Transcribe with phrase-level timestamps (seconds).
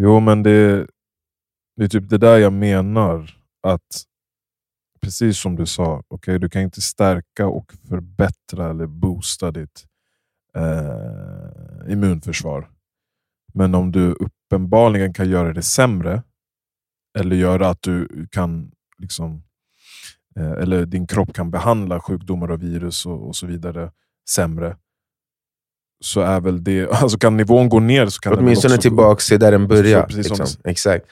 [0.00, 0.86] Jo, men det,
[1.76, 3.30] det är typ det där jag menar.
[3.62, 4.04] Att
[5.00, 9.86] Precis som du sa, okay, du kan inte stärka och förbättra eller boosta ditt
[10.56, 12.70] eh, immunförsvar.
[13.54, 16.22] Men om du uppenbarligen kan göra det sämre,
[17.18, 19.42] eller göra att du kan liksom,
[20.36, 23.92] eh, eller din kropp kan behandla sjukdomar och virus och, och så vidare
[24.30, 24.76] sämre,
[26.00, 29.38] så är väl det, alltså kan nivån gå ner så kan Åtminstone den tillbaka till
[29.38, 30.06] där den börjar.
[30.08, 30.46] Liksom.
[30.64, 31.06] Exakt.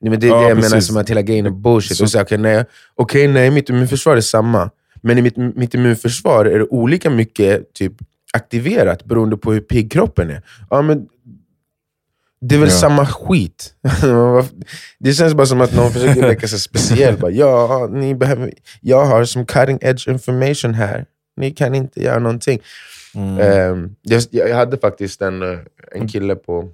[0.00, 0.70] Nej, men det är ja, det jag precis.
[0.70, 1.96] menar, som att hela grejen är bullshit.
[1.96, 2.06] Så.
[2.06, 2.64] Så, okay, nej,
[2.96, 4.70] okay, nej, mitt immunförsvar är samma,
[5.02, 7.92] men i mitt, mitt immunförsvar är det olika mycket typ,
[8.32, 10.42] aktiverat beroende på hur pigg kroppen är.
[10.70, 11.06] Ja, men
[12.40, 12.74] det är väl ja.
[12.74, 13.74] samma skit.
[14.98, 17.16] det känns bara som att någon försöker leka sig speciell.
[17.16, 21.06] Bara, ja, ni behöver, jag har som cutting edge information här.
[21.36, 22.60] Ni kan inte göra någonting.
[23.14, 23.70] Mm.
[23.72, 25.58] Um, jag, jag, hade faktiskt en, eh,
[25.92, 26.70] en kille på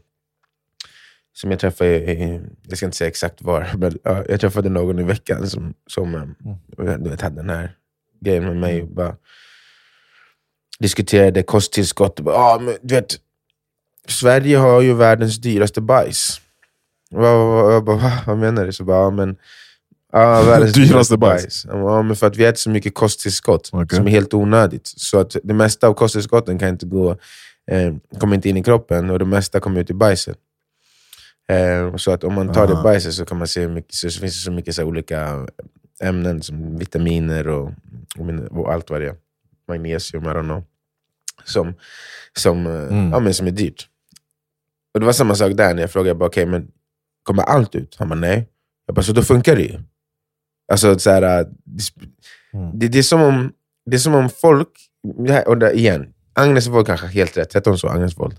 [1.32, 4.98] som jag träffade, i, jag ska inte säga exakt var, men ja, jag träffade någon
[4.98, 6.34] i veckan som, som mm.
[6.76, 7.76] du vet, hade den här
[8.20, 8.82] grejen med mig.
[8.82, 9.16] Och bara
[10.79, 12.20] diskuterade kosttillskott.
[12.20, 13.16] Bara, ah, men, du vet,
[14.09, 16.40] Sverige har ju världens dyraste bajs.
[17.10, 18.73] Vad, vad, vad, vad menar du?
[18.73, 19.37] Så bara, men,
[20.12, 21.65] Ja, världens dyraste bajs?
[21.68, 23.96] Ja, men för att vi äter så mycket kosttillskott okay.
[23.96, 24.87] som är helt onödigt.
[24.87, 27.10] Så att det mesta av kosttillskotten kan inte gå,
[27.71, 30.38] eh, kommer inte in i kroppen och det mesta kommer ut i bajset.
[31.48, 32.74] Eh, så att om man tar Aha.
[32.74, 35.46] det bajset så, kan man se mycket, så finns det så mycket så olika
[36.02, 37.73] ämnen som vitaminer och,
[38.51, 39.16] och, allt vad det är.
[39.68, 40.65] Magnesium, I don't know.
[41.45, 41.74] Som,
[42.37, 43.10] som, eh, mm.
[43.10, 43.88] ja, men som är dyrt.
[44.95, 46.68] Och Det var samma sak där när jag frågade, bara, okay, men
[47.23, 47.96] kommer allt ut?
[47.98, 48.48] Han bara nej.
[48.87, 49.80] Jag bara, så då funkar det ju.
[50.72, 51.46] Alltså, så här, äh,
[52.54, 52.78] mm.
[52.78, 53.52] det, det, är som om,
[53.90, 54.68] det är som om folk,
[55.46, 57.54] och där, igen, Agnes Wold kanske har helt rätt.
[57.54, 57.88] Hette hon så?
[57.88, 58.36] Agnes Wold?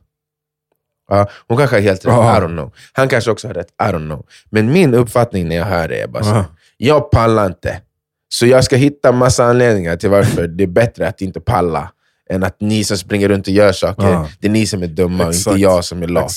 [1.10, 2.38] Ja, hon kanske har helt rätt, Aha.
[2.38, 2.74] I don't know.
[2.94, 4.26] Han kanske också har rätt, I don't know.
[4.50, 6.46] Men min uppfattning när jag hör det är bara så,
[6.78, 7.82] jag pallar inte.
[8.30, 11.92] Så jag ska hitta massa anledningar till varför det är bättre att inte palla
[12.30, 14.30] än att ni som springer runt och gör saker, ja.
[14.40, 16.32] det är ni som är dumma och inte jag som är lat.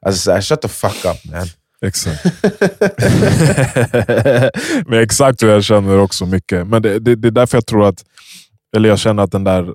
[0.00, 1.46] Alltså så här, shut the fuck up man.
[1.86, 2.24] Exakt.
[4.86, 6.66] Men exakt hur jag känner också mycket.
[6.66, 8.04] Men det, det, det är därför jag tror att,
[8.76, 9.74] eller jag känner att den där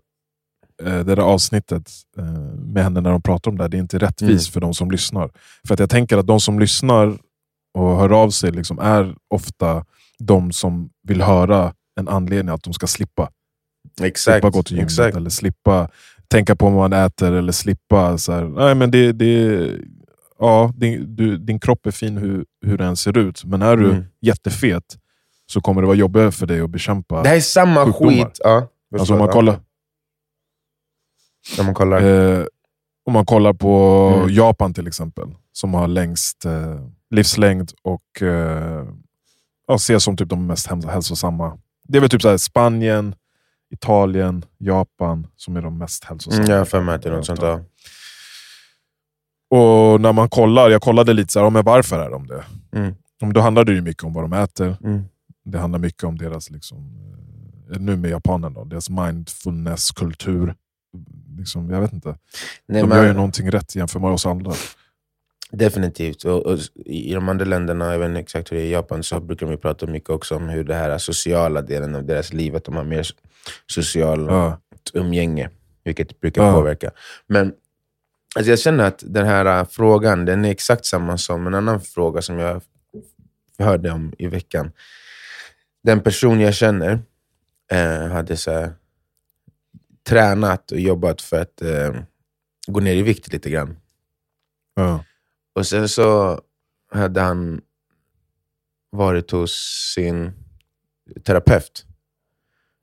[0.83, 2.23] Eh, det där avsnittet eh,
[2.73, 4.53] med henne när de pratar om det här, det är inte rättvist mm.
[4.53, 5.29] för de som lyssnar.
[5.67, 7.17] För att jag tänker att de som lyssnar
[7.77, 9.85] och hör av sig liksom är ofta
[10.19, 13.29] de som vill höra en anledning att de ska slippa.
[14.01, 14.35] Exakt.
[14.35, 15.15] Slippa gå till gymmet Exakt.
[15.15, 15.89] eller slippa
[16.27, 18.17] tänka på vad man äter eller slippa...
[18.17, 19.67] Så här, nej, men det, det,
[20.39, 23.89] ja, din, du, din kropp är fin hur, hur den ser ut, men är du
[23.89, 24.05] mm.
[24.21, 24.97] jättefet
[25.45, 28.11] så kommer det vara jobbigare för dig att bekämpa Det här är samma sjukdomar.
[28.11, 28.39] skit.
[28.43, 28.67] Ja,
[28.99, 29.59] alltså om man kollar,
[31.57, 32.01] när man kollar?
[32.01, 32.45] Eh,
[33.05, 34.35] om man kollar på mm.
[34.35, 36.79] Japan till exempel, som har längst eh,
[37.09, 38.87] livslängd och eh,
[39.67, 41.59] ja, ses som typ de mest hälsosamma.
[41.83, 43.15] Det är väl typ så Spanien,
[43.73, 46.43] Italien, Japan som är de mest hälsosamma.
[46.43, 47.63] Mm, jag har för mig att det är något sånt där.
[49.49, 52.43] Och när man kollar, jag kollade lite så här, men varför är de det?
[52.71, 52.93] Mm.
[53.33, 54.77] Då handlar det ju mycket om vad de äter.
[54.83, 55.03] Mm.
[55.45, 56.77] Det handlar mycket om deras, liksom,
[57.71, 60.55] eh, nu med japanerna, deras mindfulness-kultur
[61.37, 62.15] liksom, jag vet inte.
[62.65, 64.51] Nej, de men, gör ju någonting rätt jämfört med oss andra.
[65.51, 66.23] Definitivt.
[66.23, 69.03] Och, och, I de andra länderna, jag vet inte exakt hur det är i Japan,
[69.03, 72.55] så brukar de prata mycket också om hur det här sociala delen av deras liv,
[72.55, 73.07] att de har mer
[73.67, 74.57] social ja.
[74.93, 75.49] umgänge,
[75.83, 76.53] vilket brukar ja.
[76.53, 76.91] påverka.
[77.27, 77.53] Men
[78.35, 81.81] alltså jag känner att den här äh, frågan den är exakt samma som en annan
[81.81, 82.61] fråga som jag
[83.59, 84.71] hörde om i veckan.
[85.83, 86.99] Den person jag känner
[87.71, 88.73] eh, hade så här,
[90.09, 91.95] tränat och jobbat för att eh,
[92.67, 93.77] gå ner i vikt lite grann.
[94.75, 95.03] Ja.
[95.55, 96.39] Och sen så
[96.91, 97.61] hade han
[98.91, 99.51] varit hos
[99.95, 100.31] sin
[101.25, 101.85] terapeut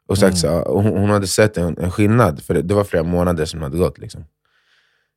[0.06, 0.62] och sagt mm.
[0.64, 3.62] så, hon, hon, hade sett en, en skillnad, för det, det, var flera månader som
[3.62, 3.98] hade gått.
[3.98, 4.24] Liksom.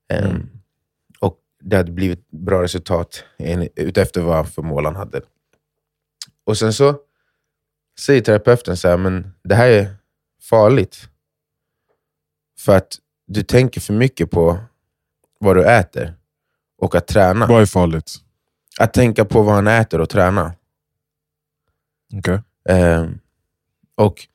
[0.09, 0.31] Mm.
[0.31, 0.49] Um,
[1.19, 3.23] och det hade blivit bra resultat
[3.75, 5.21] utefter vad för mål han hade.
[6.43, 6.99] Och sen så
[7.99, 9.95] säger terapeuten så här, men det här är
[10.41, 11.09] farligt.
[12.59, 12.97] För att
[13.27, 14.59] du tänker för mycket på
[15.39, 16.13] vad du äter
[16.77, 17.47] och att träna.
[17.47, 18.11] Vad är farligt?
[18.79, 20.53] Att tänka på vad han äter och träna.
[22.17, 22.39] Okay.
[22.69, 23.07] Eh,
[23.95, 24.27] och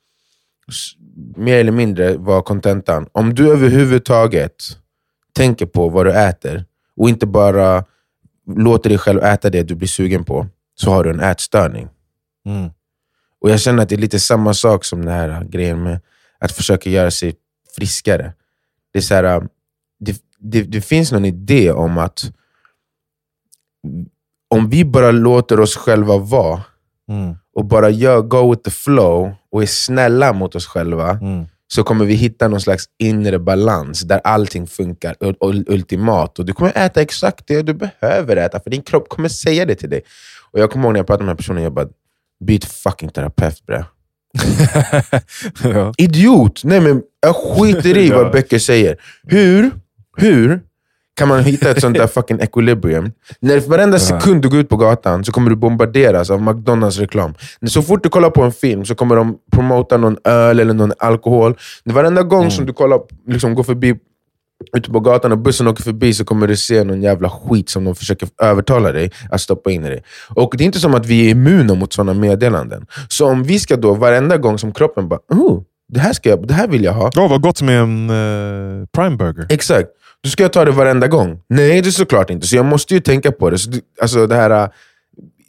[1.35, 3.09] mer eller mindre var kontentan.
[3.11, 4.77] Om du överhuvudtaget
[5.35, 6.65] tänker på vad du äter
[6.95, 7.85] och inte bara
[8.47, 11.87] låter dig själv äta det du blir sugen på, så har du en ätstörning.
[12.45, 12.69] Mm.
[13.41, 15.99] Och Jag känner att det är lite samma sak som den här grejen med
[16.39, 17.35] att försöka göra sig
[17.75, 18.33] friskare.
[18.93, 19.49] Det, är så här, um,
[19.99, 22.31] det, det, det, finns någon idé om att
[24.47, 26.63] om vi bara låter oss själva vara
[27.07, 27.35] Mm.
[27.53, 31.45] och bara gör go with the flow och är snälla mot oss själva, Mm.
[31.73, 36.39] Så kommer vi hitta någon slags inre balans där allting funkar ul- ul- ultimat.
[36.39, 39.75] Och Du kommer äta exakt det du behöver äta, för din kropp kommer säga det
[39.75, 40.01] till dig.
[40.51, 41.87] Och Jag kommer ihåg när jag pratade med den här personen, jag bara,
[42.45, 43.85] byt fucking terapeut bre.
[45.63, 45.93] ja.
[45.97, 46.61] Idiot!
[46.63, 48.97] Nej men jag skiter i vad böcker säger.
[49.23, 49.71] Hur,
[50.17, 50.59] hur
[51.15, 53.11] kan man hitta ett sånt där fucking equilibrium?
[53.39, 57.33] När varenda sekund du går ut på gatan så kommer du bombarderas av McDonalds reklam.
[57.67, 60.93] Så fort du kollar på en film så kommer de promota någon öl eller någon
[60.99, 61.57] alkohol.
[61.85, 63.95] Varenda gång som du kollar, liksom går förbi
[64.77, 67.83] ute på gatan och bussen åker förbi så kommer du se någon jävla skit som
[67.83, 70.03] de försöker övertala dig att stoppa in i dig.
[70.29, 72.85] Och det är inte som att vi är immuna mot sådana meddelanden.
[73.09, 76.47] Så om vi ska då varenda gång som kroppen bara oh, det, här ska jag,
[76.47, 77.11] det här vill jag ha.
[77.13, 79.45] Ja, vad gott med en eh, Prime Burger.
[79.49, 79.89] Exakt.
[80.25, 81.39] Då ska jag ta det varenda gång.
[81.49, 82.47] Nej, det är såklart inte.
[82.47, 83.57] Så jag måste ju tänka på det.
[83.57, 84.69] Så det alltså det här, äh,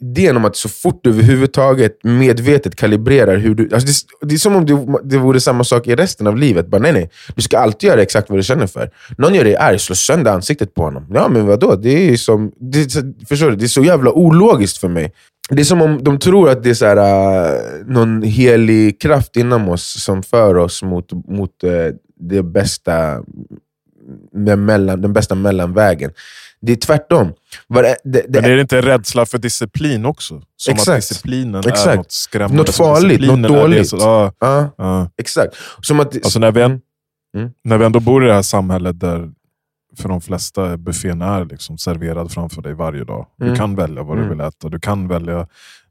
[0.00, 3.68] idén om att så fort du överhuvudtaget medvetet kalibrerar hur du...
[3.72, 3.86] Alltså
[4.20, 6.66] det, det är som om det, det vore samma sak i resten av livet.
[6.68, 7.10] Bara, nej, nej.
[7.34, 8.90] Du ska alltid göra exakt vad du känner för.
[9.18, 11.06] Någon gör dig arg, slå sönder ansiktet på honom.
[11.14, 11.76] Ja, men vadå?
[11.76, 13.56] Det är, som, det, så- förstår du?
[13.56, 15.12] Det är så jävla ologiskt för mig.
[15.50, 19.36] Det är som om de tror att det är så här, äh, någon helig kraft
[19.36, 21.70] inom oss som för oss mot, mot äh,
[22.20, 23.22] det bästa
[24.32, 26.10] den, mellan, den bästa mellanvägen.
[26.60, 27.32] Det är tvärtom.
[27.68, 30.42] Det, det, Men är det inte en rädsla för disciplin också?
[30.56, 31.08] Som att Exakt.
[31.08, 31.86] disciplinen Exakt.
[31.86, 32.56] är något skrämmande.
[32.56, 33.88] Något farligt, något dåligt.
[33.88, 35.10] så- ja, ja, ja.
[35.18, 35.54] exakt.
[35.80, 36.80] Som att, Alltså när vi, än-
[37.36, 37.50] Mm.
[37.64, 39.30] när vi ändå bor i det här samhället där
[39.96, 43.26] för de flesta buffén är liksom serverad framför dig varje dag.
[43.40, 43.52] Mm.
[43.52, 44.38] Du kan välja vad du Mm.
[44.38, 44.68] vill äta.
[44.68, 45.46] Du kan välja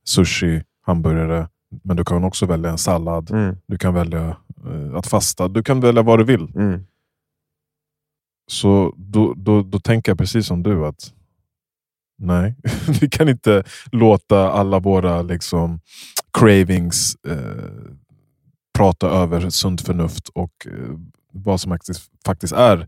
[0.06, 1.47] sushi, hamburgare,
[1.83, 3.31] men du kan också välja en sallad.
[3.31, 4.19] mm, Du kan välja
[4.65, 5.47] eh, att fasta.
[5.47, 6.51] Du kan välja vad du vill.
[6.56, 6.85] mm,
[8.47, 11.12] Så då, då, då tänker jag precis som du att
[12.18, 12.56] nej,
[13.01, 15.80] vi kan inte låta alla våra liksom,
[16.38, 17.38] cravings eh,
[18.77, 20.71] prata över sunt förnuft och eh,
[21.31, 22.88] vad som faktiskt, faktiskt är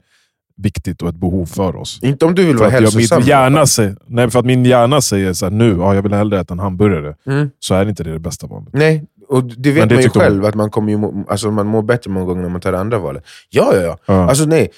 [0.57, 1.99] viktigt och ett behov för oss.
[2.03, 3.19] inte om du vill För vara hälsosam.
[3.19, 6.13] min, hjärna säger, nej, för att min hjärna säger så här, nu, ja, jag vill
[6.13, 7.49] hellre äta en hamburgare, Mm.
[7.59, 8.69] så är inte det det bästa valet.
[8.73, 10.23] Nej, och det vet Men det man ju tyckte hon.
[10.25, 12.71] själv, att man, kommer ju, må- alltså man mår bättre många gånger när man tar
[12.71, 13.23] det andra valet.
[13.49, 13.97] Ja, ja, ja.
[14.05, 14.29] Ja.
[14.29, 14.69] Alltså nej.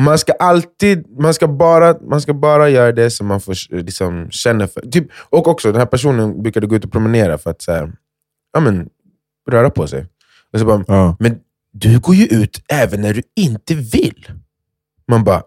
[0.00, 4.30] Man ska alltid, man ska bara, man ska bara göra det som man får, liksom,
[4.30, 4.80] känner för.
[4.80, 7.92] Typ, och också, den här personen brukade gå ut och promenera för att så här,
[8.52, 8.88] ja, men,
[9.50, 10.06] röra på sig.
[10.52, 11.16] Och så bara, Ja.
[11.20, 11.38] Men
[11.72, 14.30] du går ju ut även när du inte vill.
[15.08, 15.42] Man bara,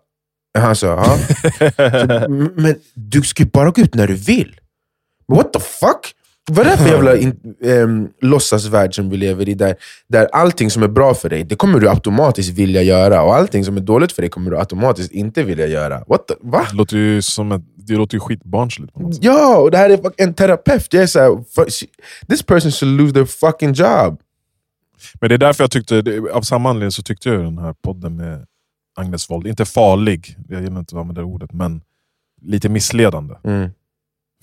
[0.58, 1.18] han sa, ja.
[1.78, 4.60] Så, "M- Men du ska ju bara gå ut när du vill.
[5.28, 6.14] What the fuck?
[6.52, 9.54] Vad är det för jävla in, um, låtsasvärld som vi lever i?
[9.54, 9.76] Där,
[10.08, 13.24] där allting som är bra för dig, det kommer du automatiskt vilja göra.
[13.24, 16.04] Och allting som är dåligt för dig kommer du automatiskt inte vilja göra.
[16.08, 16.68] What the, va?
[16.72, 19.24] Det låter ju, som ett, det låter ju skitbarnsligt på något sätt.
[19.24, 20.94] Ja, och det här är en terapeut.
[20.94, 21.66] Jag är så här,
[22.28, 24.20] this person should lose their fucking job.
[25.22, 28.16] Men det är därför jag tyckte, av samma anledning så tyckte jag den här podden
[28.16, 28.46] med
[29.00, 31.82] Agnes Wold, inte farlig, jag gillar inte att använda det ordet, men
[32.42, 33.36] lite missledande.
[33.44, 33.70] Mm.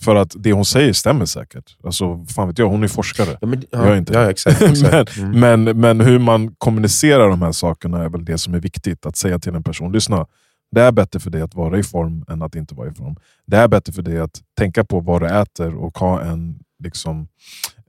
[0.01, 1.77] För att det hon säger stämmer säkert.
[1.83, 3.37] Alltså, fan vet jag, hon är forskare.
[3.41, 4.61] Ja, men, Jag är inte ja, exakt.
[4.61, 5.17] exakt.
[5.17, 5.39] Mm.
[5.39, 9.05] Men, men hur man kommunicerar de här sakerna är väl det som är viktigt.
[9.05, 10.25] Att säga till en person, lyssna,
[10.71, 13.15] det är bättre för dig att vara i form än att inte vara i form.
[13.45, 17.27] Det är bättre för dig att tänka på vad du äter och ha en, liksom,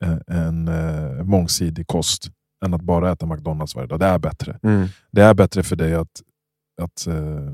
[0.00, 2.30] en, en eh, mångsidig kost
[2.64, 4.00] än att bara äta McDonalds varje dag.
[4.00, 4.58] Det är bättre.
[4.62, 4.88] Mm.
[5.12, 6.22] Det är bättre för dig att,
[6.82, 7.52] att eh,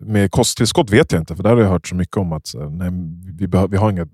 [0.00, 2.70] med kosttillskott vet jag inte, för där har jag hört så mycket om att eh,
[2.70, 2.90] nej,
[3.38, 4.10] vi, vi har ingen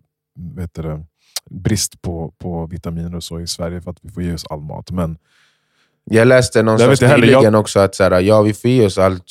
[0.56, 1.04] vet du,
[1.50, 4.60] brist på, på vitaminer och så i Sverige för att vi får ge oss all
[4.60, 4.90] mat.
[4.90, 5.18] Men
[6.12, 9.24] jag läste någonstans jag nyligen också att så här, ja, vi får i oss allt,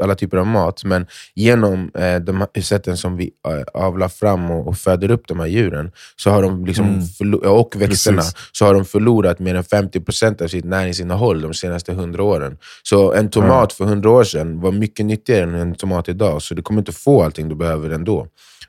[0.00, 4.50] alla typer av mat, men genom eh, de här sätten som vi eh, avlar fram
[4.50, 6.84] och, och föder upp de här djuren, så har de liksom
[7.20, 7.40] Mm.
[7.40, 8.34] och växterna, Precis.
[8.52, 12.58] så har de förlorat mer än 50% av sitt näringsinnehåll de senaste 100 åren.
[12.82, 16.54] Så en tomat för 100 år sedan var mycket nyttigare än en tomat idag, så
[16.54, 18.26] du kommer inte få allting du behöver ändå.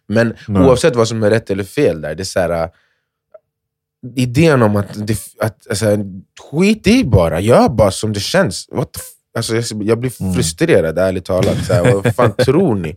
[0.07, 0.63] Men Nej.
[0.63, 2.69] oavsett vad som är rätt eller fel där, det är så här,
[4.15, 5.97] idén om att, det, att alltså,
[6.51, 8.67] skit i bara, gör bara som det känns.
[8.71, 8.99] What the
[9.37, 10.33] alltså, jag, jag blir Mm.
[10.33, 11.65] frustrerad ärligt talat.
[11.65, 12.95] Så här, vad fan tror ni?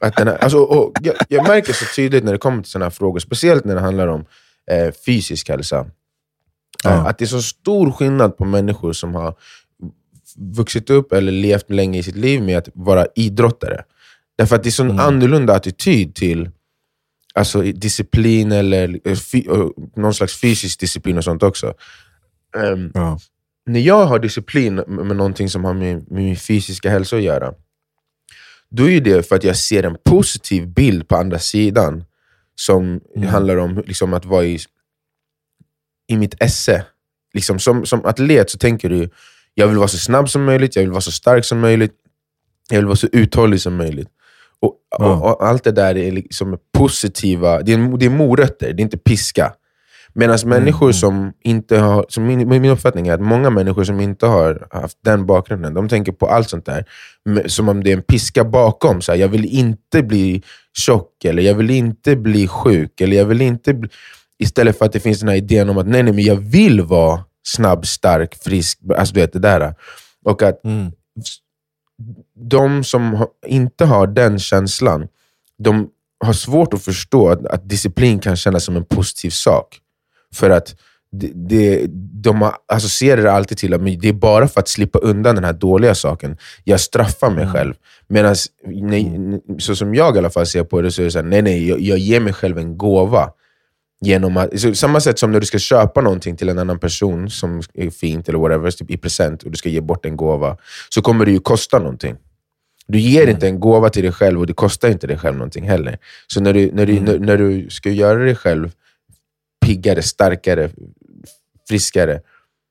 [0.00, 2.84] Att den här, alltså, och jag, jag märker så tydligt när det kommer till sådana
[2.84, 4.24] här frågor, speciellt när det handlar om
[4.70, 5.86] eh, fysisk hälsa,
[6.84, 6.90] Ja.
[6.90, 9.34] eh, att det är så stor skillnad på människor som har
[10.36, 13.84] vuxit upp eller levt länge i sitt liv med att vara idrottare.
[14.38, 15.00] Därför att det är sån Mm.
[15.06, 16.50] annorlunda attityd till
[17.34, 21.74] alltså, disciplin eller eh, och någon slags fysisk disciplin och sånt också.
[22.56, 23.18] Ehm, ja.
[23.66, 27.54] när jag har disciplin med, någonting som har med, med min fysiska hälsa att göra,
[28.70, 32.04] då är det för att jag ser en positiv bild på andra sidan.
[32.54, 33.28] Som Mm.
[33.28, 34.58] handlar om liksom, att vara i,
[36.08, 36.84] i mitt esse.
[37.34, 39.10] Liksom, som, som atlet så tänker du,
[39.54, 41.92] jag vill vara så snabb som möjligt, jag vill vara så stark som möjligt,
[42.70, 44.08] jag vill vara så uthållig som möjligt.
[44.98, 45.14] Ja.
[45.14, 48.84] och, och Allt det där är liksom positiva, det är, det är morötter, det är
[48.84, 49.52] inte piska.
[50.14, 50.92] Medan människor mm.
[50.92, 54.98] som inte har, som min, min uppfattning är att många människor som inte har haft
[55.04, 56.84] den bakgrunden, de tänker på allt sånt där
[57.46, 59.02] som om det är en piska bakom.
[59.02, 60.42] Så här, jag vill inte bli
[60.78, 63.90] tjock, eller jag vill inte bli sjuk, eller jag vill inte bli...
[64.38, 66.80] Istället för att det finns den här idén om att nej, nej men jag vill
[66.80, 68.78] vara snabb, stark, frisk.
[68.96, 69.74] Alltså du vet det där.
[70.24, 70.92] Och att Mm.
[72.50, 75.08] De som inte har den känslan,
[75.58, 75.88] de
[76.24, 79.78] har svårt att förstå att, att disciplin kan kännas som en positiv sak.
[80.34, 80.74] För att
[81.12, 81.86] det, det,
[82.22, 85.52] de associerar det alltid till att det är bara för att slippa undan den här
[85.52, 86.36] dåliga saken.
[86.64, 87.54] Jag straffar mig Mm.
[87.54, 87.74] själv.
[88.08, 88.34] Medan,
[89.58, 91.42] så som jag i alla fall ser på det, så är det så här, nej,
[91.42, 93.30] nej, jag, jag ger mig själv en gåva.
[94.04, 97.30] Genom att, så, samma sätt som när du ska köpa någonting till en annan person
[97.30, 100.56] som är fint eller whatever, typ i present, och du ska ge bort en gåva,
[100.88, 102.16] så kommer det ju kosta någonting.
[102.86, 105.68] Du ger inte en gåva till dig själv och det kostar inte dig själv någonting
[105.68, 105.98] heller.
[106.26, 108.70] Så när du, när du, när, när du ska göra dig själv
[109.66, 110.70] piggare, starkare,
[111.68, 112.20] friskare,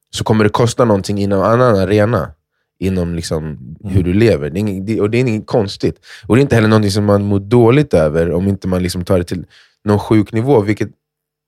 [0.10, 2.32] så kommer det kosta någonting inom annan arena.
[2.80, 4.50] Inom liksom hur du lever.
[4.50, 6.06] Det är inget, och det är inget konstigt.
[6.28, 9.06] Och det är inte heller någonting som man mår dåligt över om inte man liksom
[9.06, 9.46] tar det till
[9.84, 10.62] någon sjuk nivå.
[10.62, 10.90] Vilket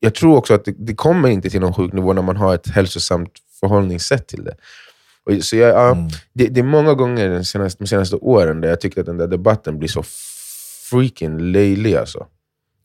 [0.04, 2.56] jag tror också att det, det kommer inte till någon sjuk nivå när man har
[2.56, 4.56] ett hälsosamt förhållningssätt till det.
[5.26, 6.10] Och, så jag, ja, Mm.
[6.34, 9.18] det, det är många gånger den senaste, de senaste åren där jag tyckte att den
[9.18, 10.04] där debatten blir så
[10.90, 11.96] freaking löjlig.
[11.96, 12.28] Alltså.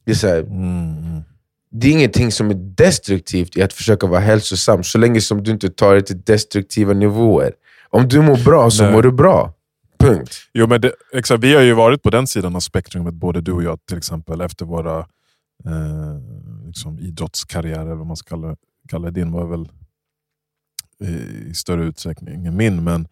[0.05, 1.23] Det, är så här, Mm.
[1.71, 5.51] det är ingenting som är destruktivt i att försöka vara hälsosam, så länge som du
[5.51, 7.53] inte tar det till destruktiva nivåer.
[7.91, 8.93] Om du mår bra så Nej.
[8.93, 9.53] mår du bra.
[9.99, 10.35] Punkt.
[10.55, 13.53] Jo, men det, exakt, vi har ju varit på den sidan av spektrumet, både du
[13.53, 15.07] och jag till exempel, efter våra
[15.65, 18.57] eh, liksom idrottskarriärer, eller vad man ska kalla,
[18.89, 19.21] kalla det.
[19.21, 19.69] Din var väl
[21.05, 23.09] i, i större utsträckning än min, men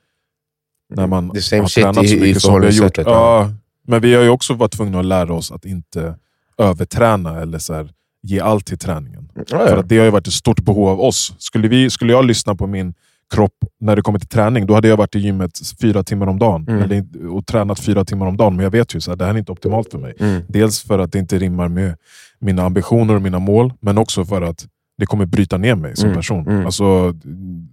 [0.95, 2.99] när man har tränat så mycket som vi har gjort.
[2.99, 3.53] ja.
[3.89, 6.19] Men vi har ju också varit tvungna att lära oss att inte
[6.59, 9.33] överträna eller så här, ge allt till träningen.
[9.35, 11.35] Ja, För att det har ju varit ett stort behov av oss.
[11.39, 12.95] Skulle, vi, skulle jag lyssna på min
[13.35, 16.39] kropp när det kommer till träning, då hade jag varit i gymmet fyra timmar om
[16.39, 16.67] dagen.
[16.69, 16.83] Mm.
[16.83, 17.05] Eller,
[17.37, 18.57] och tränat fyra timmar om dagen.
[18.57, 20.15] Men jag vet ju att det här är inte optimalt för mig.
[20.21, 20.43] Mm.
[20.49, 21.97] Dels för att det inte rimmar med
[22.39, 24.67] mina ambitioner och mina mål, men också för att
[24.99, 26.47] det kommer bryta ner mig som Mm, person.
[26.49, 26.67] mm.
[26.67, 27.15] Alltså,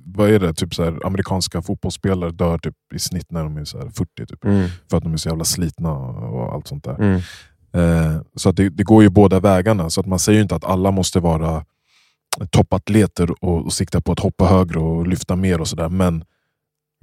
[0.05, 0.53] vad är det?
[0.53, 4.25] Typ så här, amerikanska fotbollsspelare dör typ i snitt när de är så här 40.
[4.25, 4.67] Typ, Mm.
[4.89, 6.95] För att de är så jävla slitna och allt sånt där.
[6.95, 7.21] Mm.
[7.73, 9.89] Eh, så att det, det går ju båda vägarna.
[9.89, 11.65] Så att man säger ju inte att alla måste vara
[12.51, 15.89] toppatleter och, och sikta på att hoppa högre och lyfta mer och sådär.
[15.89, 16.23] Men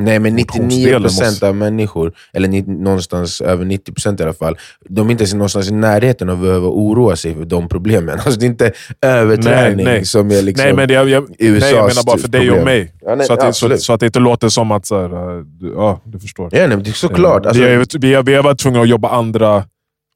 [0.02, 4.58] Nej, men 99% Motionsdelen måste- av människor, eller någonstans över 90% i alla fall,
[4.88, 8.18] de är inte ens någonstans i närheten av att behöva oroa sig för de problemen.
[8.24, 8.72] Alltså, det är inte
[9.02, 10.04] överträning Nej, nej.
[10.04, 12.50] som är liksom nej, men det, jag, jag, nej, USAs jag menar bara för dig
[12.50, 12.92] och mig.
[13.00, 15.38] Ja, nej, så, att det, så, så att det inte låter som att, så här,
[15.38, 15.44] eh,
[15.76, 16.48] ja du förstår.
[16.52, 17.46] Ja, nej, det är såklart.
[17.46, 19.64] Alltså, vi, har, vi, har, vi har varit tvungna att jobba andra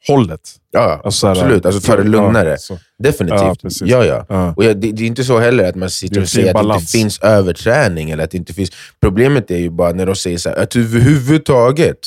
[0.07, 0.41] hållet.
[0.71, 1.67] ja, Alltså, absolut.
[1.67, 2.59] Alltså, ta det ja, lugnare.
[2.59, 2.79] så.
[3.03, 3.81] Definitivt.
[3.81, 3.87] Ja.
[3.87, 4.27] Ja, ja.
[4.29, 4.55] Ja.
[4.57, 6.63] Och jag, det, det är inte så heller att man sitter och säger att det
[6.63, 6.83] balans.
[6.83, 8.11] inte finns överträning.
[8.11, 8.71] Eller att det inte finns.
[9.01, 11.99] Problemet är ju bara när de säger så här, att överhuvudtaget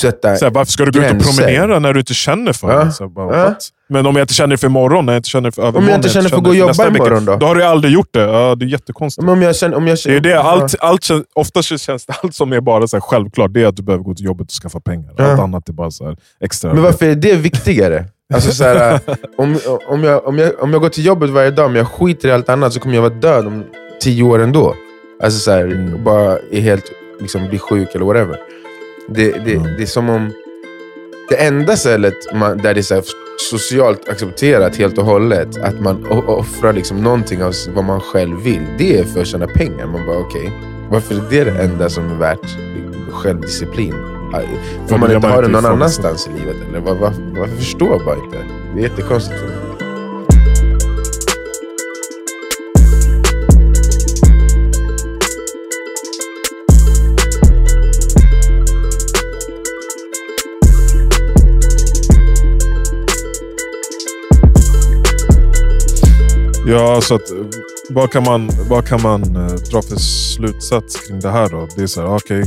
[0.00, 0.36] sätta...
[0.36, 1.32] Så här, varför ska du gå ut och gränser.
[1.42, 2.84] promenera när du inte känner för Ja.
[2.84, 2.92] det?
[2.92, 3.54] Så bara, Ja.
[3.88, 5.98] Men om jag inte känner för imorgon, när jag inte känner för övermorgon, Om jag
[5.98, 7.36] inte känner för att gå och jobba vecka, imorgon då?
[7.36, 8.20] Då har du aldrig gjort det.
[8.20, 9.24] Ja, det är jättekonstigt.
[9.24, 10.40] Men om jag känner, om jag Det är känner, det.
[10.40, 13.66] Allt, allt känns, oftast känns det allt som är bara så här självklart, det är
[13.66, 15.14] att du behöver gå till jobbet och skaffa pengar.
[15.16, 15.24] Ja.
[15.30, 16.74] Allt annat är bara så här extra.
[16.74, 18.04] Men varför är det viktigare?
[18.34, 19.00] Alltså så här,
[19.38, 22.28] om, om, jag, om, jag, om jag går till jobbet varje dag men jag skiter
[22.28, 23.64] i allt annat så kommer jag vara död om
[24.00, 24.74] tio år ändå.
[25.22, 26.04] Alltså så här, Mm.
[26.04, 26.84] bara är helt,
[27.20, 28.36] liksom, bli sjuk eller whatever.
[29.08, 29.62] Det, det, Mm.
[29.76, 30.32] det är som om
[31.28, 33.04] det enda stället man, där det är så här
[33.40, 38.66] socialt accepterat helt och hållet, att man offrar liksom någonting av vad man själv vill,
[38.78, 39.86] det är för att tjäna pengar.
[39.86, 40.52] Man bara okej,
[40.90, 42.56] varför är det det enda som är värt
[43.10, 43.94] självdisciplin?
[44.86, 46.56] Får men man inte ha det någon annanstans i livet?
[46.68, 46.80] Eller?
[46.80, 48.38] Var, var, varför förstår jag bara inte?
[48.74, 49.40] Det är jättekonstigt.
[49.40, 49.67] för mig.
[66.68, 67.22] Ja, så att,
[67.90, 71.68] vad kan man, vad kan man eh, dra för slutsats kring det här då?
[71.76, 72.44] Det är så här, okej,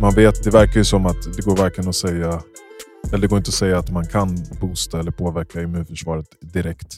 [0.00, 2.40] man vet, det verkar ju som att det går varken att säga,
[3.12, 6.96] eller det går inte att säga att man kan boosta eller påverka immunförsvaret direkt.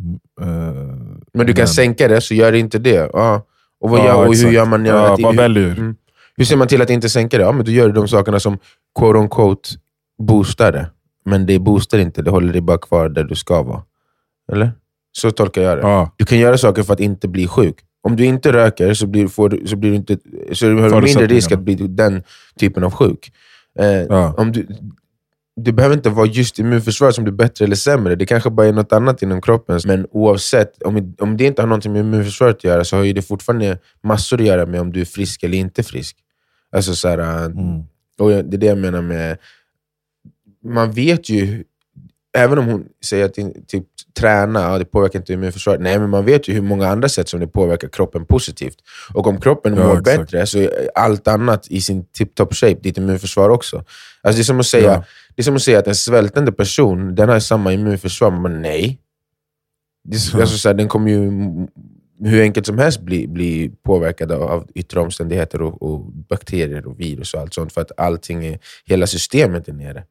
[0.00, 0.94] Mm, eh,
[1.34, 3.10] Men du kan sänka det, så gör inte det.
[3.12, 3.46] Ja.
[3.80, 4.52] Och, vad Ja, gör, och hur exakt.
[4.52, 4.84] gör man?
[4.84, 5.96] Ja, vad väljer Mm.
[6.36, 7.44] Hur ser man till att inte sänka det?
[7.44, 8.58] Ja, men då gör du de sakerna som
[8.98, 9.68] quote on quote
[10.18, 10.90] boostar det.
[11.24, 13.82] Men det boostar inte, det håller dig bara kvar där du ska vara.
[14.52, 14.72] Eller?
[15.12, 15.82] Så tolkar jag det.
[15.82, 16.14] Ja.
[16.16, 17.76] Du kan göra saker för att inte bli sjuk.
[18.02, 20.18] Om du inte röker så, blir, får du, så, blir du inte,
[20.52, 22.22] så har du mindre risk att bli den
[22.58, 23.32] typen av sjuk.
[23.78, 24.34] Eh, Ja.
[24.38, 24.66] om du,
[25.60, 28.14] det behöver inte vara just immunförsvar som blir bättre eller sämre.
[28.16, 29.80] Det kanske bara är något annat inom kroppen.
[29.86, 33.12] Men oavsett, om, om det inte har någonting med immunförsvaret att göra så har ju
[33.12, 36.16] det fortfarande massor att göra med om du är frisk eller inte frisk.
[36.72, 37.82] Alltså så här, Mm.
[38.18, 39.38] och det är det jag menar med...
[40.64, 41.64] Man vet ju,
[42.38, 43.34] även om hon säger att
[43.68, 43.84] typ,
[44.18, 45.80] träna ja, det påverkar inte immunförsvaret.
[45.80, 48.76] Nej, men man vet ju hur många andra sätt som det påverkar kroppen positivt.
[49.14, 50.18] Och om kroppen Ja, mår exakt.
[50.20, 53.76] bättre så är allt annat i sin tip-top shape, ditt immunförsvar också.
[54.22, 55.04] Alltså det, är som att säga, Ja.
[55.36, 58.98] det är som att säga att en svältande person den har samma immunförsvar, men nej.
[60.04, 60.40] Det, är- Ja.
[60.40, 61.30] alltså, så här, den kommer ju
[62.24, 67.00] hur enkelt som helst bli, bli påverkad av, av yttre omständigheter och, och bakterier och
[67.00, 67.72] virus och allt sånt.
[67.72, 70.04] För att allting är, hela systemet är nere.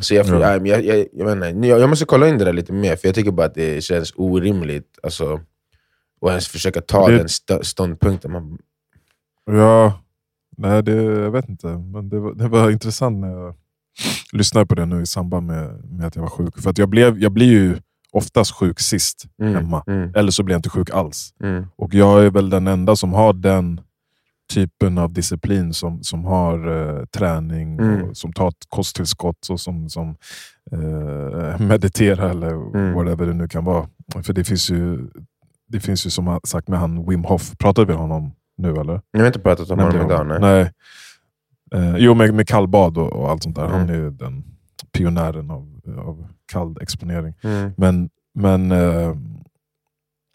[0.00, 0.56] Så jag, Ja.
[0.66, 3.14] jag, jag, jag, inte, jag, jag måste kolla in det där lite mer, för jag
[3.14, 5.32] tycker bara att det känns orimligt alltså,
[6.22, 8.32] att ens försöka ta Det- den st- ståndpunkten.
[8.32, 8.58] Man,
[9.44, 10.00] Ja,
[10.56, 11.66] nej det, jag vet inte.
[11.66, 13.54] Men det var, det var intressant när jag
[14.32, 16.58] lyssnade på det nu i samband med, med att jag var sjuk.
[16.62, 17.76] För att jag, blev, jag blir ju
[18.12, 19.84] oftast sjuk sist mm, hemma.
[19.86, 21.34] Mm, Eller så blir jag inte sjuk alls.
[21.42, 23.80] mm, Och jag är väl den enda som har den
[24.54, 26.68] typen av disciplin som, som har
[26.98, 28.02] eh, träning, Mm.
[28.10, 30.16] och som tar ett kosttillskott och som, som
[30.72, 32.94] eh, mediterar eller Mm.
[32.94, 33.88] whatever det nu kan vara.
[34.22, 35.08] För det finns ju,
[35.68, 39.00] det finns ju som sagt med han Wim Hof, pratade vi om honom nu eller?
[39.10, 40.26] jag har inte pratat om honom idag.
[40.26, 40.38] Nej.
[40.40, 40.70] Nej.
[41.74, 43.66] Eh, jo, med, med kallbad och, och allt sånt där.
[43.66, 43.90] Han Mm.
[43.90, 44.44] är ju den
[44.92, 47.34] pionjären av, av kall exponering.
[47.42, 48.70] Mm, Men, men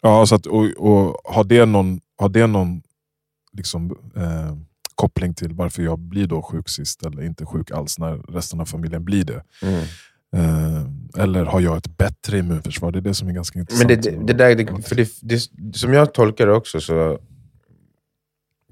[0.02, 2.82] ja, så att, och, och har det någon, har det någon
[3.58, 4.56] liksom, eh,
[4.94, 8.64] koppling till varför jag blir då sjuk sist eller inte sjuk alls när resten av
[8.64, 9.42] familjen blir det?
[9.62, 9.84] mm.
[10.36, 12.92] Eh, eller har jag ett bättre immunförsvar?
[12.92, 13.88] Det är det som är ganska intressant.
[13.88, 15.40] Men det, det, det där, det, för det, det,
[15.76, 17.18] som jag tolkar det också så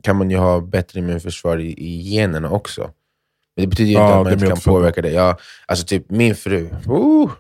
[0.03, 2.91] kan man ju ha bättre immunförsvar i, i generna också.
[3.57, 4.75] Men det betyder ju inte Ja, att man inte kan medfödda.
[4.77, 5.11] påverka det.
[5.11, 7.31] Ja, alltså typ min fru, oh,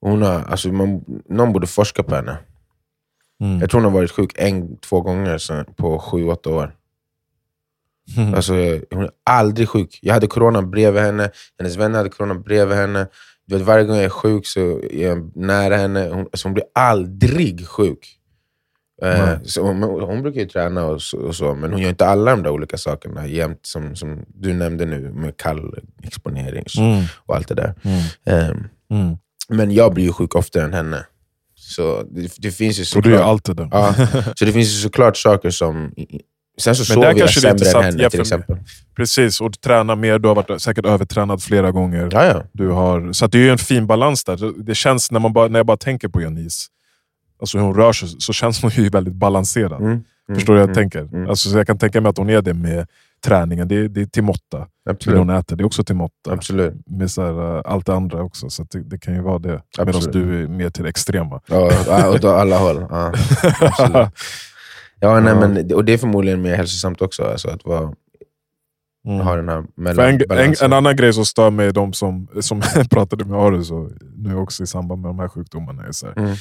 [0.00, 2.38] hon har, alltså man, någon borde forska på henne.
[3.40, 3.60] Mm.
[3.60, 6.74] Jag tror hon har varit sjuk en, två gånger sen, på sju, åtta år.
[8.16, 8.34] Mm.
[8.34, 8.52] Alltså,
[8.90, 9.98] hon är aldrig sjuk.
[10.02, 13.06] Jag hade corona bredvid henne, hennes vänner hade corona bredvid henne.
[13.46, 16.08] Du vet, varje gång jag är sjuk så är jag nära henne.
[16.12, 18.12] Hon, alltså, hon blir aldrig sjuk.
[19.02, 19.38] Eh, Nej.
[19.44, 22.30] så hon, hon brukar ju träna och så, och så, men hon gör inte alla
[22.30, 27.04] de där olika sakerna jämt, som, som du nämnde nu med kall exponering så- Mm.
[27.26, 27.74] och allt det där.
[27.82, 28.00] Mm.
[28.24, 28.56] Eh,
[28.90, 29.16] Mm.
[29.48, 31.06] men jag blir ju sjuk oftare än henne.
[31.66, 33.94] Så det, det finns ju Och du gör såklart, allt det ja,
[34.36, 35.92] så det finns ju såklart saker som...
[36.58, 38.56] Sen så där jag sämre än henne till exempel.
[38.96, 40.18] Precis, och du tränar mer.
[40.18, 42.08] Du har varit säkert övertränad flera gånger.
[42.12, 42.42] Ja, ja.
[42.52, 44.64] Du har, så att det är ju en fin balans där.
[44.64, 46.66] Det känns, när, man bara, när jag bara tänker på Janice,
[47.40, 49.80] alltså hur hon rör sig, så känns hon ju väldigt balanserad.
[49.80, 51.16] Mm, mm, Förstår du vad jag mm, tänker?
[51.16, 51.30] mm.
[51.30, 52.86] Alltså, så jag kan tänka mig att hon är det med
[53.26, 53.68] träningen.
[53.68, 54.58] Det är, det är till måtta.
[54.84, 55.18] Det Absolut.
[55.18, 56.32] hon äter, det är också till måtta.
[56.32, 56.74] Absolut.
[56.86, 58.50] Med så här, äh, allt det andra också.
[58.50, 59.62] Så det, det kan ju vara det.
[59.78, 61.40] Medan du är mer till det extrema.
[61.46, 62.86] Ja, åt alla håll.
[62.90, 63.12] Ja,
[63.60, 64.08] absolut.
[65.00, 67.24] ja, nej, men, och det är förmodligen mer hälsosamt också.
[67.24, 67.92] Alltså, att vara,
[69.06, 69.20] Mm.
[69.20, 69.64] ha den här
[70.00, 72.60] en, en, en annan grej som stör mig, de som, som
[72.90, 76.36] pratade med och nu också i samband med de här sjukdomarna, är så här, Mm.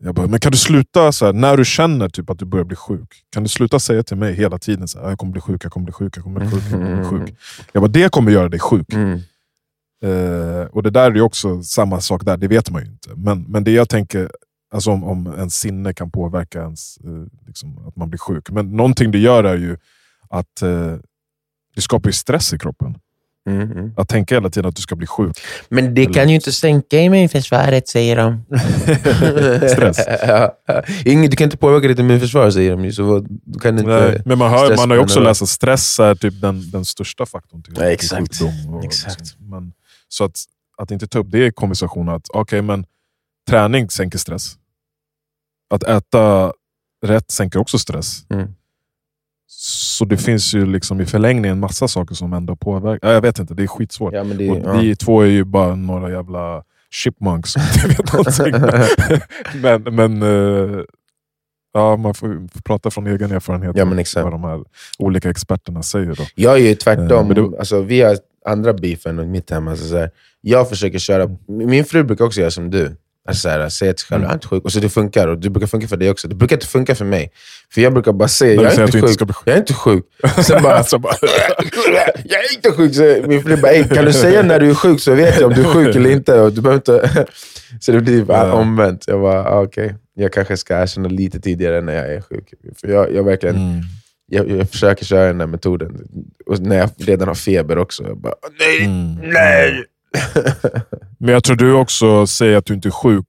[0.00, 2.64] Jag bara, men kan du sluta, så här, när du känner typ att du börjar
[2.64, 5.40] bli sjuk, kan du sluta säga till mig hela tiden så här, jag kommer bli
[5.40, 6.62] sjuk, jag kommer bli sjuk, jag kommer bli sjuk.
[6.64, 7.36] Jag kommer bli sjuk.
[7.72, 8.92] Jag bara, det kommer göra dig sjuk.
[8.92, 9.20] Mm.
[10.02, 13.10] Eh, och det där är ju också samma sak där, det vet man ju inte.
[13.16, 14.30] Men, men det jag tänker,
[14.72, 18.50] alltså om, om ens sinne kan påverka ens, eh, liksom, att man blir sjuk.
[18.50, 19.76] Men någonting det gör är ju
[20.30, 20.96] att eh,
[21.74, 22.94] det skapar ju stress i kroppen.
[23.48, 23.92] Mm, mm.
[23.96, 25.38] Att tänka hela tiden att du ska bli sjuk.
[25.68, 28.44] Men det kan ju inte sänka immunförsvaret, säger de.
[29.68, 29.98] Stress.
[30.26, 30.54] ja.
[31.04, 32.92] Ingen, du kan inte påverka ditt immunförsvar, säger de.
[32.92, 33.90] Så du kan inte...
[33.90, 36.84] Nej, men man, hör, man har ju också läst att stress är typ den, den
[36.84, 38.20] största faktorn till, Ja, exakt.
[38.20, 38.74] sjukdom.
[38.74, 39.18] Och, Exakt.
[39.20, 39.50] liksom.
[39.50, 39.72] Men,
[40.08, 40.36] så att,
[40.78, 42.84] att inte ta upp det i konversationen, att okej, men
[43.50, 44.54] träning sänker stress.
[45.74, 46.52] Att äta
[47.06, 48.22] rätt sänker också stress.
[48.30, 48.54] Mm.
[49.50, 53.08] Så det finns ju liksom i förlängningen en massa saker som ändå påverkar.
[53.08, 54.14] Ja, Jag vet inte, det är skitsvårt.
[54.14, 54.72] Ja, det, och ja.
[54.80, 58.54] Vi två är ju bara några jävla chipmunks som inte vet någonting.
[59.62, 60.80] men men eh,
[61.74, 64.24] ja, man får prata från egen erfarenhet Ja, men exakt.
[64.24, 64.64] vad de här
[64.98, 66.14] olika experterna säger.
[66.14, 66.24] Då.
[66.34, 67.26] Jag är ju Eh, tvärtom.
[67.28, 69.68] men det- alltså, vi har andra beefen i mitt hem.
[69.68, 71.36] Alltså, så här, jag försöker köra...
[71.48, 72.96] Min fru brukar också göra som du.
[73.28, 74.24] Alltså så här, säga till sig själv, Mm.
[74.24, 74.64] jag är inte sjuk.
[74.64, 75.28] Och så det funkar.
[75.28, 76.28] Och det brukar funka för dig också.
[76.28, 77.30] Det brukar inte funka för mig.
[77.74, 79.18] För jag brukar bara säga, jag är inte inte sjuk.
[79.18, 79.36] sjuk.
[79.44, 80.04] Jag är inte sjuk.
[80.44, 80.76] Sen bara,
[82.24, 82.94] jag är inte sjuk.
[82.94, 85.46] Så min fru bara, "Ey, kan du säga när du är sjuk så vet jag
[85.48, 86.40] om du är sjuk eller inte.
[86.40, 87.26] Och du behöver inte...
[87.80, 89.04] Så det blir bara omvänt.
[89.06, 89.94] Jag bara, ah, okej.
[90.14, 92.52] Jag kanske ska erkänna lite tidigare när jag är sjuk.
[92.80, 93.56] För jag, jag verkligen...
[93.56, 93.80] mm.
[94.30, 95.96] Jag, jag försöker köra den här metoden.
[96.46, 98.02] Och när jag redan har feber också.
[98.02, 99.14] Jag bara, nej, Mm.
[99.32, 99.84] nej!
[101.18, 103.26] Men jag tror du också säger att du inte är sjuk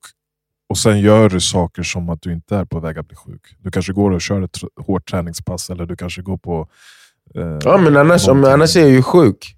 [0.69, 3.41] och sen gör du saker som att du inte är på väg att bli sjuk.
[3.59, 6.67] Du kanske går och kör ett hårt träningspass eller du kanske går på...
[7.35, 9.55] eh, Ja, men annars, om, annars är jag ju sjuk.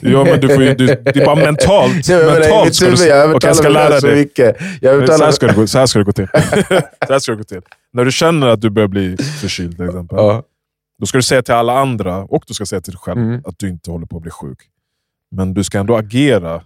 [0.00, 2.08] Ja, men du får ju, du, det är bara mentalt.
[2.08, 4.16] Menar, i mentalt ska du, jag Okej, jag ska lära så dig.
[4.16, 4.56] mycket.
[4.80, 6.28] Jag Så här, ska det gå, så här ska det gå till.
[7.06, 7.60] så här ska det gå till.
[7.92, 10.18] När du känner att du börjar bli förkyld till exempel.
[10.18, 10.42] Ja.
[11.00, 13.40] Då ska du säga till alla andra, och du ska säga till dig själv, Mm.
[13.44, 14.58] att du inte håller på att bli sjuk.
[15.32, 16.62] Men du ska ändå agera,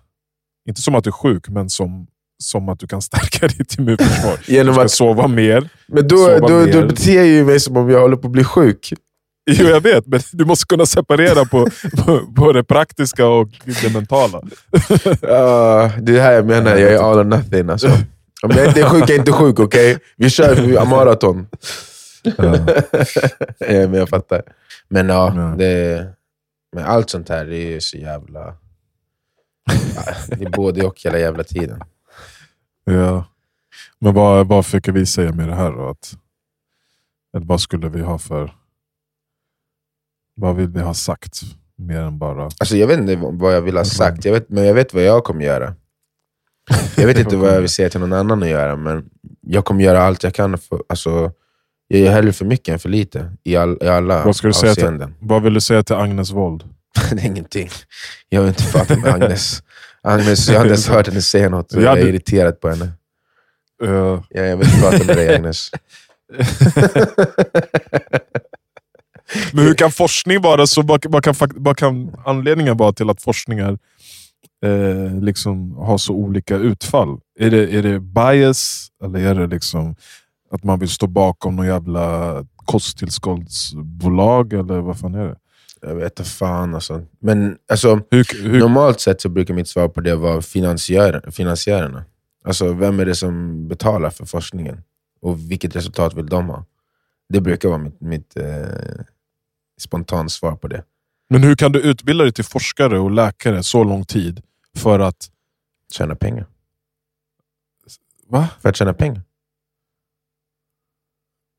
[0.68, 2.06] inte som att du är sjuk, men som,
[2.42, 4.38] som att du kan stärka ditt immunförsvar.
[4.46, 5.68] Du Genom ska att, sova mer.
[5.86, 6.86] men då, sova då, då mer.
[6.86, 8.92] beter jag ju mig som om jag håller på att bli sjuk.
[9.50, 11.68] Jo, jag vet, men du måste kunna separera på,
[12.04, 13.48] på, på det praktiska och
[13.82, 14.42] det mentala.
[15.22, 17.68] Ja, det är här jag menar, jag är all or nothing.
[17.70, 17.88] Alltså.
[18.42, 19.58] Om jag inte är sjuk, jag är inte sjuk.
[19.58, 19.98] okej?
[20.16, 21.46] Vi kör vi har maraton.
[22.22, 22.56] Ja.
[23.58, 24.42] ja, men jag fattar.
[24.88, 25.42] Men ja, Ja.
[25.58, 26.06] Det,
[26.76, 28.56] men allt sånt här det är ju så jävla...
[30.28, 31.80] Det är både och hela jävla tiden.
[32.84, 33.24] Ja.
[33.98, 35.88] Men vad, vad fick vi säga med det här då?
[35.88, 36.18] Att,
[37.36, 38.54] eller vad skulle vi ha för...
[40.34, 41.40] Vad vill vi ha sagt?
[41.76, 42.44] Mer än bara...
[42.44, 45.02] Alltså, jag vet inte vad jag vill ha sagt, jag vet, men jag vet vad
[45.02, 45.74] jag kommer göra.
[46.96, 49.10] Jag vet inte vad jag vill säga till någon annan att göra, men
[49.40, 50.58] jag kommer göra allt jag kan.
[50.58, 51.32] För, alltså,
[51.88, 54.52] jag gör hellre för mycket än för lite i, all, i alla Vad ska du
[54.52, 55.06] säga till-.
[55.20, 56.62] Vad vill du säga till Agnes Wold?
[57.10, 57.68] det är ingenting.
[58.28, 59.62] Jag vill inte prata med Agnes.
[60.02, 61.72] Agnes, jag har inte ens hört henne säga något.
[61.72, 62.84] och Ja, Jag är irriterad på henne.
[63.84, 65.70] Eh, Ja, jag vill inte prata med dig Agnes.
[69.52, 70.82] Men hur kan forskning vara så?
[70.82, 73.78] Vad, kan, vad kan anledningen vara till att forskningar
[74.64, 77.18] eh, liksom har så olika utfall?
[77.38, 79.96] Är det, är det bias eller är det liksom
[80.50, 84.52] att man vill stå bakom någon jävla kosttillskottsbolag?
[84.52, 85.36] Eller vad fan är det?
[85.80, 87.04] Jag vet inte fan alltså.
[87.18, 92.04] Men alltså, Hur, hur, normalt sett så brukar mitt svar på det vara finansiär, finansiärerna.
[92.44, 94.82] Alltså vem är det som betalar för forskningen?
[95.20, 96.64] Och vilket resultat vill de ha?
[97.28, 98.44] Det brukar vara mitt, mitt eh,
[99.80, 100.84] spontant svar på det.
[101.28, 104.42] men hur kan du utbilda dig till forskare och läkare så lång tid
[104.76, 105.30] för att...
[105.92, 106.46] Tjäna pengar.
[108.28, 108.48] Va?
[108.60, 109.22] För att tjäna pengar.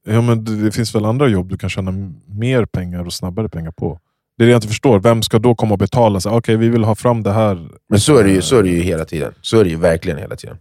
[0.09, 1.91] Ja, men det, finns väl andra jobb du kan tjäna
[2.25, 3.99] mer pengar och snabbare pengar på?
[4.37, 4.99] Det är det jag inte förstår.
[4.99, 6.21] Vem ska då komma och betala?
[6.21, 6.31] sig?
[6.31, 7.69] Okej, vi vill ha fram det här.
[7.89, 9.33] Men så är, det ju, så är det ju hela tiden.
[9.41, 10.57] Så är det ju verkligen hela tiden.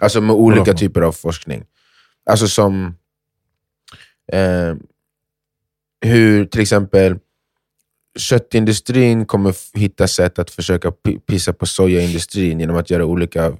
[0.00, 0.78] Alltså med olika Vadå?
[0.78, 1.64] typer av forskning.
[2.30, 2.94] Alltså som
[4.32, 4.74] eh,
[6.00, 7.18] hur till exempel
[8.18, 13.52] köttindustrin kommer hitta sätt att försöka pi- pissa på sojaindustrin genom att göra olika eh,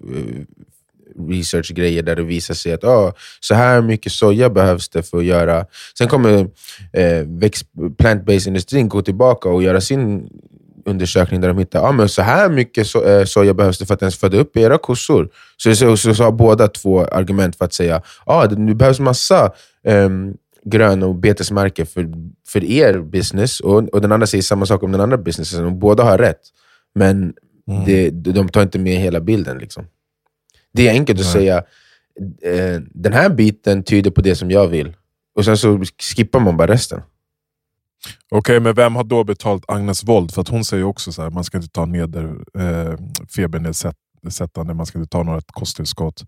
[1.29, 5.25] researchgrejer där det visar sig att ah, så här mycket soja behövs det för att
[5.25, 5.67] göra...
[5.99, 6.39] Sen kommer
[6.93, 7.27] eh,
[7.99, 10.29] plant-based industrin gå tillbaka och göra sin
[10.87, 13.95] undersökning där de hittar ah, men så här mycket so eh, soja behövs det för
[13.95, 15.29] att ens föda upp era kossor.
[15.57, 19.01] Så, så, så, så har båda två argument för att säga ah, det det behövs
[19.01, 19.53] massa
[19.87, 22.13] ehm, grön och betesmarker för,
[22.49, 25.65] för er business, och, och den andra säger samma sak om den andra businessen.
[25.65, 26.41] Och båda har rätt,
[26.95, 27.33] men
[27.69, 27.85] Mm.
[27.85, 29.59] det, de tar inte med hela bilden.
[29.59, 29.85] Liksom.
[30.75, 31.57] Det är enkelt att säga
[32.43, 34.97] eh, den här biten tyder på det som jag vill,
[35.37, 35.85] och sen så
[36.17, 37.01] skippar man bara resten.
[38.31, 40.35] Okej, men vem har då betalt Agnes Wold?
[40.35, 42.25] För att hon säger också så här, man ska inte ta neder
[42.59, 42.99] eh,
[43.37, 46.25] febernedsättande, man ska inte ta något kosttillskott.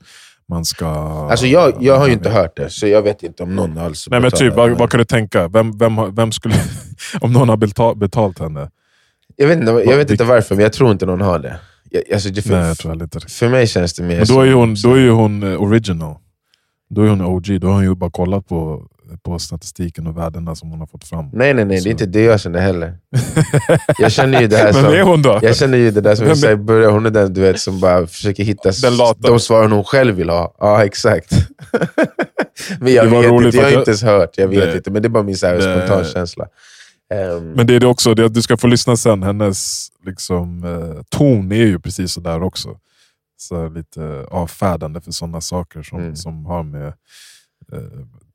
[0.48, 0.86] Man ska...
[1.30, 4.08] Alltså jag, jag har ju inte hört det, så jag vet inte om någon alls
[4.10, 5.48] Nej men typ, vad, vad kan du tänka?
[5.48, 6.54] Vem, vem, vem skulle...
[7.20, 8.70] om någon har betalt, betalt henne?
[9.36, 11.60] Jag vet, inte, jag vet inte varför, men jag tror inte någon har det.
[11.90, 13.30] Jag, alltså det för, Nej, jag tror inte det.
[13.30, 16.16] för mig känns det mer Men då är hon, då är ju hon eh, original.
[16.90, 17.60] Då är hon OG.
[17.60, 18.82] Då har hon ju bara kollat på,
[19.22, 21.30] på statistiken och värdena som hon har fått fram.
[21.32, 21.76] Nej, nej, nej.
[21.76, 22.98] Det Så- är inte det jag känner heller.
[23.98, 24.84] Jag känner ju det här som...
[24.84, 25.38] är hon då?
[25.42, 27.60] Jag känner ju det där som Vem jag i början, hon är den du vet,
[27.60, 28.70] som bara försöker hitta
[29.18, 30.54] de svaren hon själv vill ha.
[30.60, 31.32] Ja, exakt.
[32.80, 34.30] men jag Det vet inte, jag har inte ens hört.
[34.36, 36.26] Jag vet Det- inte, men det är bara min så här, det- spontan
[37.14, 39.22] Ehm, Men det är det också, det, du ska få lyssna sen.
[39.22, 42.78] Hennes liksom, eh, ton är ju precis så där också.
[43.38, 46.16] Så lite avfärdande för sådana saker som, Mm.
[46.16, 46.86] som har med
[47.72, 47.78] eh,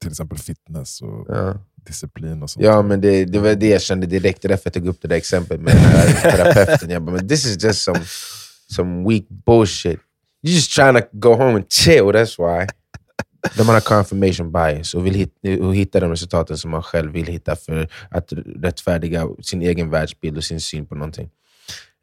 [0.02, 1.54] till exempel fitness och ja.
[1.88, 2.66] disciplin och sånt.
[2.66, 4.42] ja, men det, det var det jag kände direkt.
[4.42, 6.90] Det är därför jag tog upp det där exemplet med den här terapeuten.
[6.90, 8.00] Jag bara, men this is just some,
[8.76, 10.00] some weak bullshit.
[10.44, 12.68] You're just trying to go home and chill, that's why.
[13.58, 17.26] De har confirmation bias och vill hitta, och hitta de resultaten som man själv vill
[17.26, 21.30] hitta för att rättfärdiga sin egen världsbild och sin syn på någonting.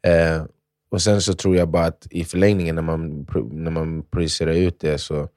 [0.07, 0.43] Eh,
[0.91, 4.79] och Sen så tror jag bara att i förlängningen, när man, när man projicerar ut
[4.79, 5.29] det, så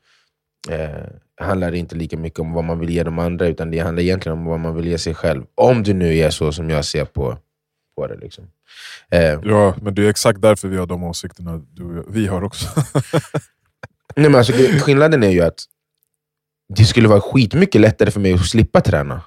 [0.70, 1.06] eh,
[1.40, 4.02] handlar det inte lika mycket om vad man vill ge de andra, utan det handlar
[4.02, 5.44] egentligen om vad man vill ge sig själv.
[5.54, 7.38] Om du nu är så som jag ser på,
[7.96, 8.16] på det.
[8.16, 8.44] Liksom.
[9.10, 12.66] Eh, ja, men det är exakt därför vi har de åsikterna du, vi har också.
[14.16, 15.64] Nej, men alltså, skillnaden är ju att
[16.76, 19.22] det skulle vara skitmycket lättare för mig att slippa träna.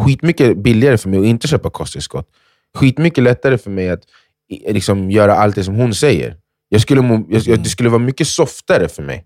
[0.00, 2.28] Skitmycket billigare för mig att inte köpa kosttillskott.
[2.76, 4.02] Skitmycket lättare för mig att
[4.68, 6.36] liksom, göra allt det som hon säger.
[6.68, 9.24] Jag skulle må, jag, det skulle vara mycket softare för mig.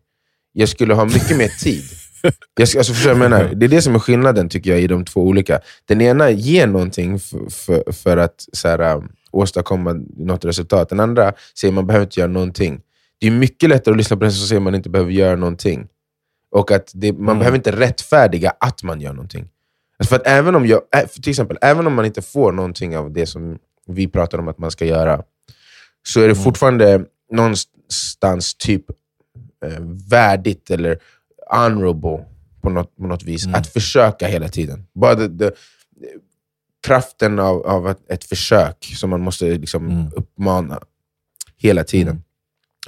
[0.52, 1.82] Jag skulle ha mycket mer tid.
[2.56, 5.20] Jag, alltså, jag menar, det är det som är skillnaden tycker jag i de två
[5.20, 5.60] olika.
[5.84, 10.88] Den ena ger någonting för, för, för att så här, um, åstadkomma något resultat.
[10.88, 12.80] Den andra säger att man behöver inte göra någonting.
[13.20, 15.36] Det är mycket lättare att lyssna på den som säger att man inte behöver göra
[15.36, 15.86] någonting.
[16.52, 17.38] Och att det, man mm.
[17.38, 19.48] behöver inte rättfärdiga att man gör någonting.
[19.98, 20.80] Alltså för att även om jag,
[21.22, 24.58] till exempel, även om man inte får någonting av det som vi pratar om att
[24.58, 25.22] man ska göra,
[26.06, 26.44] så är det mm.
[26.44, 28.84] fortfarande någonstans typ
[29.64, 30.98] eh, värdigt eller
[31.50, 32.24] honorable
[32.62, 33.44] på något, på något vis.
[33.44, 33.54] Mm.
[33.54, 34.86] Att försöka hela tiden.
[34.92, 35.52] Bara det, det,
[36.86, 40.12] kraften av, av ett, ett, försök som man måste liksom mm.
[40.16, 40.80] uppmana
[41.56, 42.22] hela tiden.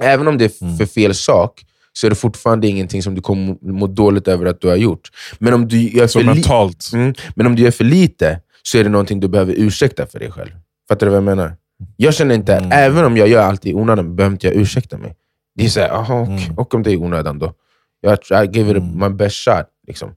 [0.01, 0.13] Mm.
[0.13, 0.77] Även om det är mm.
[0.77, 1.65] för fel sak,
[1.97, 5.11] så är det fortfarande ingenting som du kommer må dåligt över att du har gjort.
[5.39, 6.89] Men om du gör för, mentalt.
[6.93, 10.19] Mm, men om du gör för lite, så är det någonting du behöver ursäkta för
[10.19, 10.51] dig själv.
[10.89, 11.55] Fattar du vad jag menar?
[11.97, 12.71] Jag känner inte, mm.
[12.71, 15.15] även om jag gör allt i onödan, behöver inte jag ursäkta mig.
[15.55, 16.57] Det är såhär, aha, och, mm.
[16.57, 17.53] och om det är i onödan då?
[18.01, 18.99] Jag I give it mm.
[18.99, 19.65] my best shot.
[19.87, 20.15] Liksom.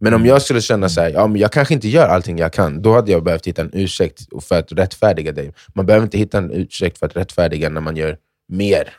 [0.00, 0.28] Men om mm.
[0.28, 3.12] jag skulle känna så ja, men jag kanske inte gör allting jag kan, då hade
[3.12, 5.52] jag behövt hitta en ursäkt för att rättfärdiga dig.
[5.74, 8.16] Man behöver inte hitta en ursäkt för att rättfärdiga när man gör
[8.48, 8.94] mer.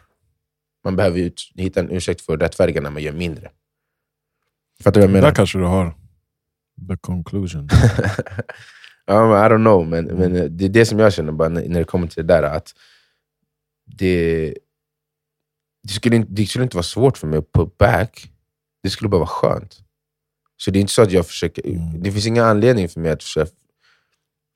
[0.89, 3.51] Man behöver ut, hitta en ursäkt för att rättfärdiga när man gör mindre.
[4.83, 5.27] Fattar du vad jag menar?
[5.27, 5.93] Där kanske du har
[6.89, 7.61] the conclusion.
[9.07, 11.83] um, I don't know, men, men det är det som jag känner bara när det
[11.83, 12.43] kommer till det där.
[12.43, 12.73] att
[13.85, 14.53] det,
[15.83, 18.31] det, skulle, inte, det skulle inte vara svårt för mig att put back.
[18.83, 19.79] Det skulle bara vara skönt.
[20.57, 21.67] Så det är inte så att jag försöker...
[21.67, 22.03] Mm.
[22.03, 23.51] Det finns ingen anledning för mig att försöka,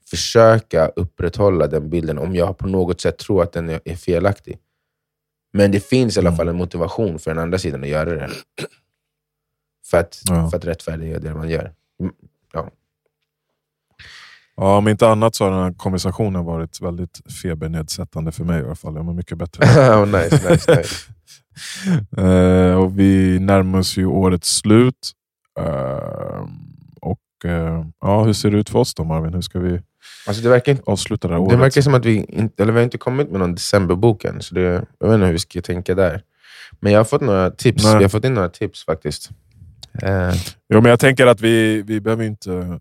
[0.09, 4.57] försöka upprätthålla den bilden om jag på något sätt tror att den är felaktig.
[5.53, 6.37] Men det finns i alla mm.
[6.37, 8.29] fall en motivation för den andra sidan att göra det.
[9.85, 10.49] För att, ja.
[10.49, 11.73] för att rättfärdiga det man gör.
[11.99, 12.13] Mm,
[12.53, 12.69] ja.
[14.55, 18.65] Ja, om inte annat så har den här konversationen varit väldigt febernedsättande för mig i
[18.65, 18.95] alla fall.
[18.95, 19.65] Jag mår mycket bättre.
[19.95, 21.11] oh, nice, nice, nice.
[22.17, 25.11] uh, och vi närmar oss ju årets slut.
[25.59, 26.47] Uh,
[27.01, 29.33] och uh, ja, Hur ser det ut för oss då Marvin?
[29.33, 29.81] Hur ska vi
[30.27, 31.49] alltså det verkar, avsluta det här året?
[31.49, 34.41] Det verkar som att vi inte, eller vi har inte kommit med någon decemberbok än,
[34.41, 34.61] så det,
[34.99, 36.21] jag vet inte hur vi ska tänka där.
[36.79, 37.83] Men jag har fått några tips.
[37.83, 37.97] Nej.
[37.97, 39.29] Vi har fått in några tips faktiskt.
[40.03, 40.33] Uh.
[40.69, 42.79] Jo, men jag tänker att vi, vi behöver inte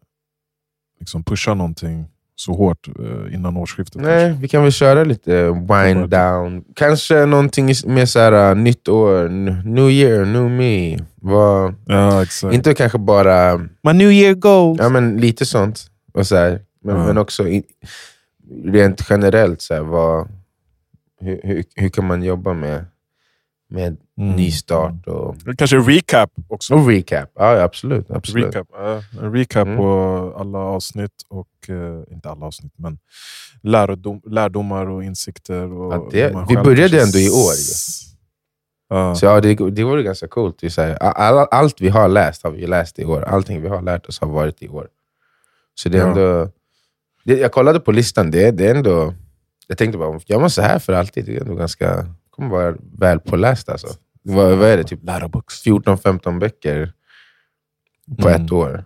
[1.01, 2.07] liksom pusha någonting
[2.37, 4.03] så hårt eh, innan årsskiftet.
[4.03, 4.43] Nej, kanske.
[4.43, 6.65] vi kan väl köra lite wind down.
[6.77, 9.29] Kanske någonting med så här, uh, nytt år,
[9.65, 10.99] new year, new me.
[11.15, 12.55] Var, ja, exakt.
[12.55, 13.59] Inte kanske bara...
[13.59, 14.81] My new year goals.
[14.81, 15.87] Ja, men lite sånt.
[16.15, 17.07] Och så här, men, ja.
[17.07, 17.65] men också i,
[18.65, 20.29] rent generellt, så här, vad,
[21.21, 22.85] hur, hur, hur kan man jobba med
[23.73, 24.37] med mm.
[24.37, 25.07] nystart.
[25.07, 25.37] Och...
[25.59, 26.75] Kanske recap också?
[26.75, 28.11] Och recap, ja absolut.
[28.11, 28.47] absolut.
[28.47, 29.77] Recap, uh, recap mm.
[29.77, 32.99] på alla avsnitt, och uh, inte alla avsnitt, men
[33.63, 35.73] lärdom, lärdomar och insikter.
[35.73, 37.55] Och ja, det, vi började ändå i år.
[38.95, 39.15] Uh.
[39.15, 40.59] Så ja, det, det vore ganska coolt.
[40.61, 43.23] Det så all, allt vi har läst har vi läst i år.
[43.23, 44.89] Allting vi har lärt oss har varit i år.
[45.75, 46.51] Så det är ändå...
[47.25, 49.15] Det, jag kollade på listan, det, det är ändå...
[49.67, 51.25] Jag tänkte bara, gör man så här för alltid?
[51.25, 53.87] Det är ändå ganska kommer vara väl påläst alltså.
[54.23, 54.85] Vad, vad är det?
[54.85, 56.93] Typ 14-15 böcker
[58.21, 58.45] på mm.
[58.45, 58.85] ett år.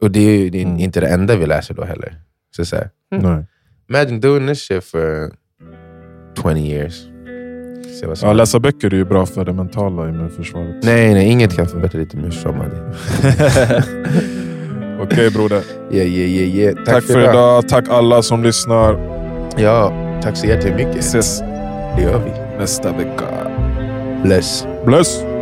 [0.00, 0.80] Och det är, det är mm.
[0.80, 2.20] inte det enda vi läser då heller.
[2.56, 3.44] Så så här, mm.
[3.88, 5.32] Imagine doing this shit for
[6.42, 7.06] 20 years.
[8.22, 10.84] Ja, läsa böcker är ju bra för det mentala immunförsvaret.
[10.84, 12.94] Nej, nej inget kan förbättra ditt immunförsvar.
[14.94, 15.62] Okej okay, broder.
[15.90, 16.74] Yeah, yeah, yeah, yeah.
[16.74, 17.34] Tack, tack för idag.
[17.34, 17.68] idag.
[17.68, 18.98] Tack alla som lyssnar.
[19.56, 20.96] Ja, tack så jättemycket.
[20.96, 21.40] Ses.
[21.96, 23.24] Det gör vi nästa vecka.
[24.22, 24.66] Bless.
[24.86, 25.33] Bless.